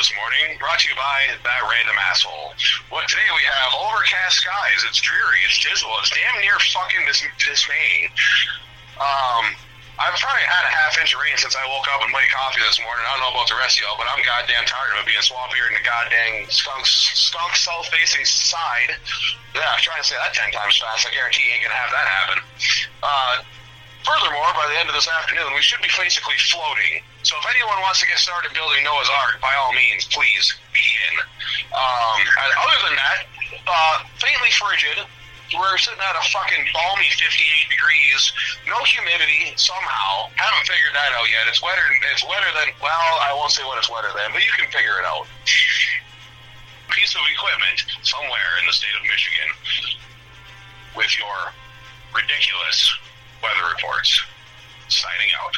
[0.00, 2.56] this morning, brought to you by that random asshole.
[2.88, 4.80] What today we have overcast skies.
[4.88, 5.44] It's dreary.
[5.44, 5.92] It's dismal.
[6.00, 8.08] It's damn near fucking dis- dismaying.
[8.96, 9.52] Um,
[10.00, 12.64] I've probably had a half inch of rain since I woke up and made coffee
[12.64, 13.04] this morning.
[13.04, 15.20] I don't know about the rest of y'all, but I'm goddamn tired of it being
[15.20, 18.96] swampier in the goddamn skunk skunk south facing side.
[19.52, 21.04] Yeah, try and say that ten times fast.
[21.04, 22.38] I guarantee you ain't gonna have that happen.
[23.04, 23.34] Uh,
[24.30, 27.02] By the end of this afternoon, we should be basically floating.
[27.26, 31.14] So if anyone wants to get started building Noah's Ark, by all means, please begin.
[31.74, 33.20] Um, and other than that,
[33.66, 35.02] uh, faintly frigid.
[35.50, 38.22] We're sitting at a fucking balmy 58 degrees,
[38.70, 40.30] no humidity somehow.
[40.38, 41.50] Haven't figured that out yet.
[41.50, 41.82] It's wetter.
[42.14, 45.02] It's wetter than well, I won't say what it's wetter than, but you can figure
[45.02, 45.26] it out.
[46.94, 49.50] Piece of equipment somewhere in the state of Michigan
[50.94, 51.50] with your
[52.14, 52.94] ridiculous
[53.42, 54.20] weather reports.
[54.88, 55.54] Signing out.